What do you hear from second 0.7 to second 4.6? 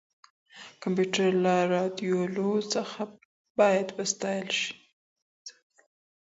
کمپيوټر له رالوېدلو څخه بايد وساتل